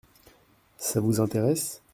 Ça 0.79 0.99
vous 0.99 1.21
intéresse? 1.21 1.83